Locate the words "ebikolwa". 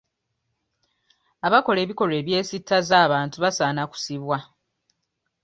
1.85-2.15